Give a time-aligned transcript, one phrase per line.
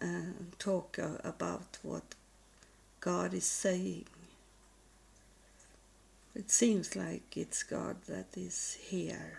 [0.00, 2.14] and talk about what
[3.00, 4.06] God is saying.
[6.34, 9.38] It seems like it's God that is here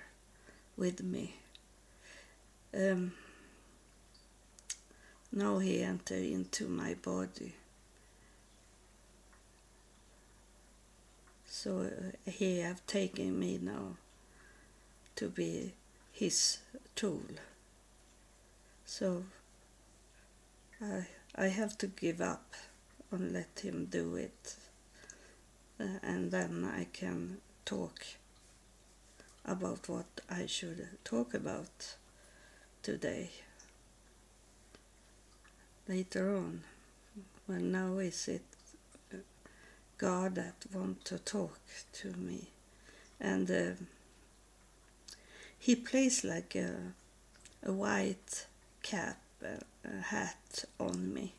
[0.75, 1.35] with me.
[2.73, 3.13] Um,
[5.31, 7.53] now he entered into my body.
[11.47, 13.97] So uh, he have taken me now
[15.17, 15.73] to be
[16.13, 16.59] his
[16.95, 17.21] tool.
[18.85, 19.23] So
[20.81, 22.53] I, I have to give up
[23.11, 24.55] and let him do it.
[25.79, 28.03] Uh, and then I can talk
[29.45, 31.95] about what I should talk about
[32.83, 33.31] today.
[35.87, 36.61] Later on,
[37.47, 38.43] well, now is it
[39.97, 41.59] God that want to talk
[41.93, 42.49] to me,
[43.19, 43.71] and uh,
[45.57, 46.75] he plays like a,
[47.63, 48.45] a white
[48.83, 49.59] cap, a
[50.01, 51.33] hat on me.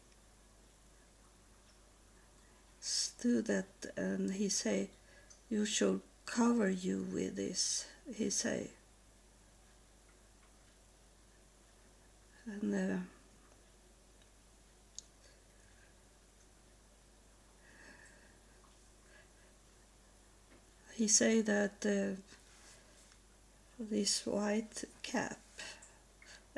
[3.21, 4.91] Do that, and he say,
[5.51, 8.71] "You should cover you with this." He say,
[12.47, 12.75] and.
[12.75, 12.99] Uh,
[20.99, 22.21] he say that uh,
[23.79, 25.39] this white cap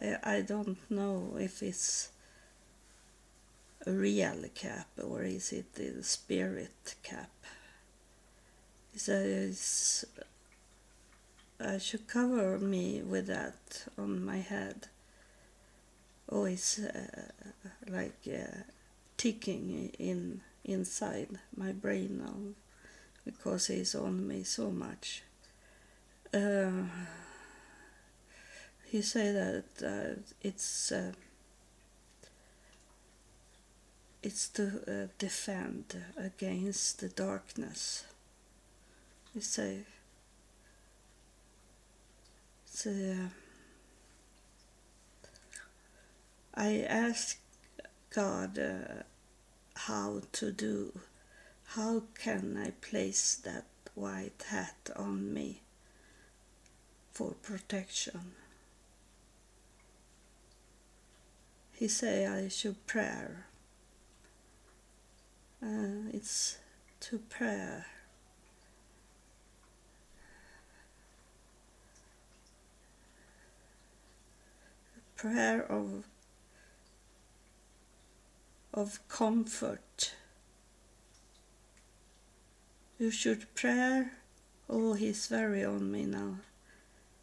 [0.00, 2.10] I, don't know if it's
[3.86, 7.30] a real cap or is it the spirit cap
[8.92, 10.04] he says
[11.60, 14.88] I should cover me with that on my head
[16.30, 17.28] oh it's uh,
[17.88, 18.62] like uh,
[19.16, 22.54] ticking in inside my brain now
[23.24, 25.22] because he's on me so much.
[26.32, 26.82] Uh,
[28.90, 29.36] he said
[29.80, 31.12] that uh, it's uh,
[34.20, 38.04] it's to uh, defend against the darkness.
[39.32, 39.84] He say
[42.66, 43.28] so, uh,
[46.54, 47.38] I asked
[48.12, 49.02] God uh,
[49.76, 50.98] how to do
[51.74, 55.60] how can I place that white hat on me
[57.12, 58.32] for protection?
[61.80, 63.46] He say I should prayer.
[65.62, 66.58] Uh, it's
[67.00, 67.86] to prayer.
[75.16, 76.04] Prayer of
[78.74, 80.12] of comfort
[82.98, 84.04] you should pray.
[84.68, 86.40] Oh, he's very on me now.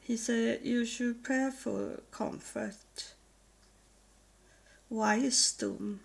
[0.01, 3.13] He said, You should pray for comfort.
[4.89, 5.99] Wisdom.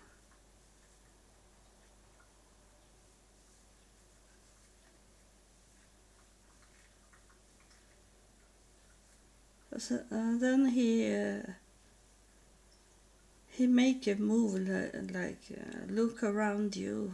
[9.77, 11.41] So, uh, then he uh,
[13.49, 17.13] he make a move like, like uh, look around you,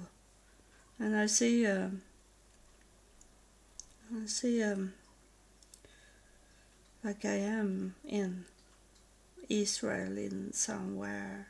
[0.99, 1.65] and I see.
[1.65, 1.89] Uh,
[4.11, 4.93] I see um,
[7.03, 8.45] like I am in
[9.47, 11.47] Israel in somewhere.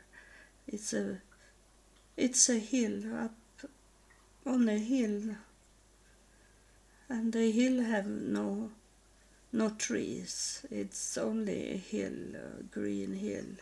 [0.66, 1.20] It's a
[2.16, 3.34] it's a hill up
[4.46, 5.36] on a hill
[7.08, 8.70] and the hill have no
[9.52, 10.64] no trees.
[10.70, 13.56] It's only a hill, a green hill.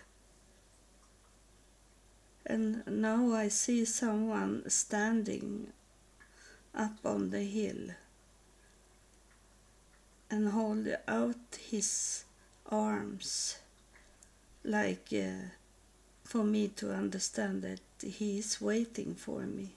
[2.45, 5.69] And now I see someone standing
[6.75, 7.95] up on the hill
[10.31, 12.25] and hold out his
[12.71, 13.59] arms
[14.65, 15.49] like uh,
[16.29, 19.71] for me to understand that he is waiting for me.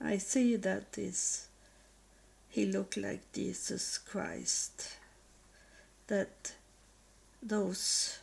[0.00, 1.48] I see that is
[2.50, 4.96] he looked like Jesus Christ.
[6.06, 6.52] That
[7.42, 8.20] those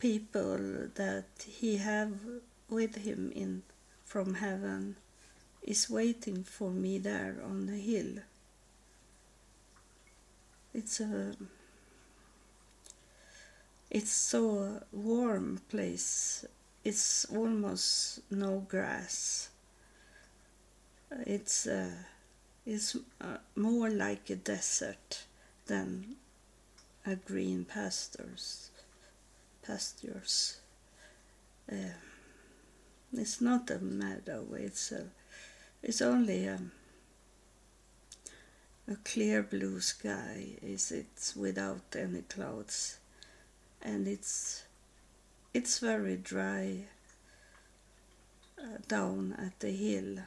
[0.00, 2.10] people that he have
[2.68, 3.62] with him in
[4.04, 4.96] from heaven
[5.62, 8.16] is waiting for me there on the hill.
[10.76, 11.34] It's a
[13.90, 16.44] it's so warm place.
[16.84, 19.48] It's almost no grass.
[21.26, 21.90] It's uh,
[22.66, 25.24] it's uh, more like a desert
[25.66, 26.16] than
[27.06, 28.70] a green pastures
[29.66, 30.58] pastures.
[31.70, 31.96] Uh,
[33.12, 34.44] it's not a meadow.
[34.54, 35.04] It's a,
[35.82, 36.60] it's only a,
[38.88, 42.98] a clear blue sky is it without any clouds
[43.82, 44.64] and it's
[45.52, 46.84] it's very dry
[48.58, 50.18] uh, down at the hill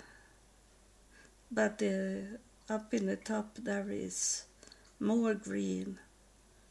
[1.51, 4.44] but uh, up in the top there is
[5.00, 5.97] more green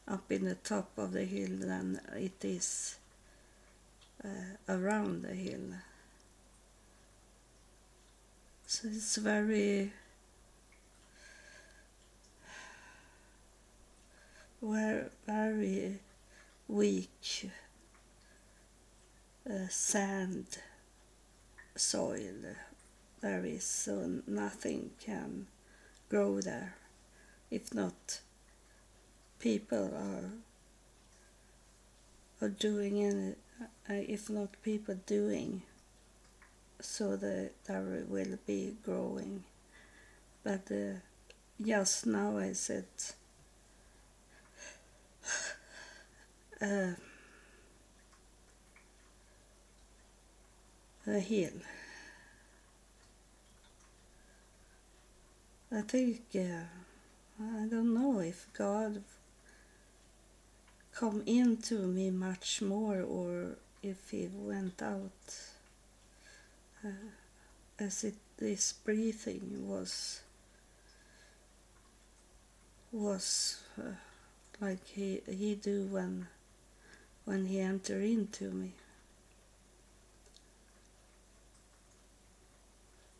[0.09, 2.97] up in the top of the hill than it is
[4.23, 5.73] uh, around the hill.
[8.65, 9.91] So it's very
[14.61, 15.99] very
[16.67, 17.51] weak
[19.49, 20.45] uh, sand
[21.75, 22.55] soil
[23.21, 25.47] there is so nothing can
[26.07, 26.75] grow there.
[27.51, 28.21] If not
[29.39, 30.31] people are
[32.41, 33.35] are doing any
[33.89, 35.63] uh, if not people doing
[36.79, 39.43] so that there will be growing.
[40.43, 40.99] But uh,
[41.61, 42.85] just now I said
[46.61, 46.95] a
[51.19, 51.61] hill
[55.71, 56.65] I think uh,
[57.39, 59.03] I don't know if God
[60.93, 65.11] come into me much more or if he went out
[66.83, 66.89] uh,
[67.79, 70.21] as it this breathing was
[72.91, 73.91] was uh,
[74.59, 76.27] like he he do when
[77.29, 78.71] when he enter into me.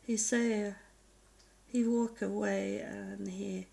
[0.04, 0.74] He say
[1.72, 3.66] he walk away and he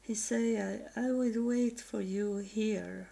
[0.00, 3.08] he say I, I will wait for you here.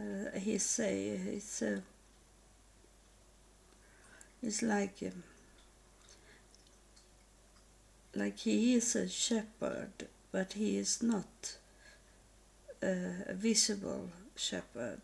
[0.00, 1.80] Uh, he say it's uh,
[4.44, 5.24] it's like um,
[8.14, 11.58] like he is a shepherd but he is not
[12.82, 15.00] a visible shepherd.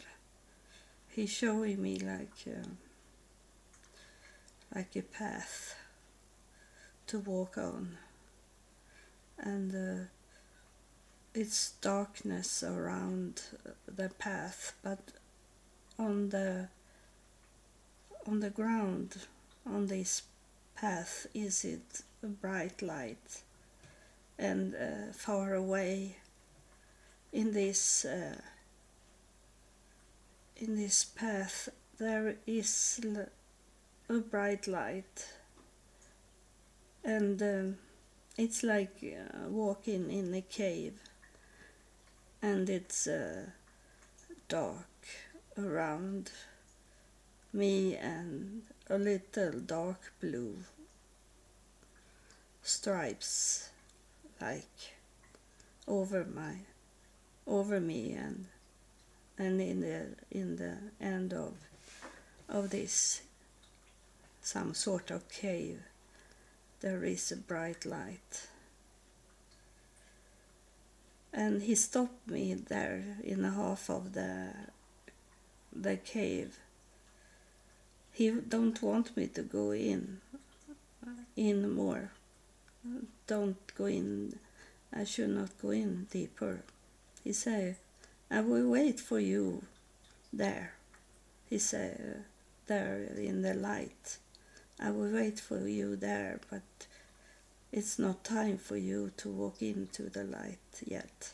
[1.10, 2.68] He's showing me like uh,
[4.74, 5.76] like a path
[7.06, 7.96] to walk on.
[9.38, 10.04] And uh,
[11.34, 13.42] it's darkness around
[13.86, 15.00] the path, but
[15.98, 16.68] on the
[18.26, 19.16] on the ground
[19.66, 20.22] on this
[20.76, 23.42] path is it a bright light?
[24.38, 26.16] And uh, far away
[27.34, 28.40] in this uh,
[30.56, 33.00] in this path there is
[34.08, 35.26] a bright light.
[37.04, 37.76] And um,
[38.38, 40.94] it's like uh, walking in a cave.
[42.40, 43.46] And it's uh,
[44.48, 44.86] dark
[45.58, 46.30] around
[47.52, 50.56] me and a little dark blue
[52.62, 53.70] stripes
[54.40, 54.94] like
[55.86, 56.56] over my
[57.46, 58.46] over me and
[59.38, 61.54] and in the in the end of
[62.48, 63.22] of this
[64.42, 65.80] some sort of cave
[66.84, 68.48] there is a bright light.
[71.32, 74.50] And he stopped me there in the half of the
[75.74, 76.58] the cave.
[78.12, 80.20] He don't want me to go in
[81.36, 82.10] in more.
[83.26, 84.38] Don't go in.
[84.92, 86.60] I should not go in deeper
[87.24, 87.76] he said
[88.30, 89.64] i will wait for you
[90.32, 90.74] there
[91.50, 92.24] he said
[92.66, 94.18] there in the light
[94.78, 96.62] i will wait for you there but
[97.76, 101.32] it's not time for you to walk into the light yet.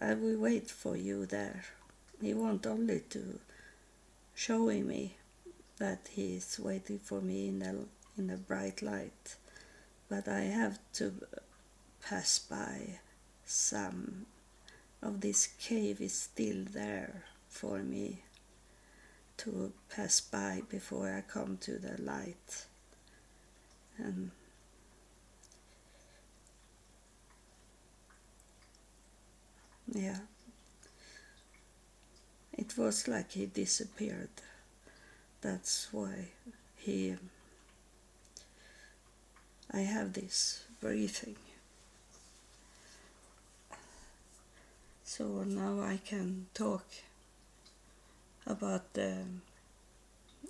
[0.00, 1.64] I will wait for you there.
[2.20, 3.38] He want only to
[4.34, 5.14] show me
[5.78, 7.84] that he is waiting for me in the
[8.18, 9.36] in the bright light,
[10.08, 11.12] but I have to
[12.02, 12.98] pass by
[13.46, 14.26] some
[15.02, 18.22] of this cave is still there for me
[19.38, 22.66] to pass by before I come to the light.
[23.98, 24.30] And
[29.92, 30.18] yeah
[32.56, 34.30] it was like he disappeared.
[35.40, 36.28] That's why
[36.76, 37.16] he
[39.70, 41.36] I have this breathing
[45.16, 46.84] so now I can talk
[48.46, 48.84] about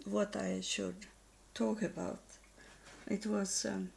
[0.04, 1.06] what I should
[1.54, 2.18] talk about.
[3.06, 3.90] It was um,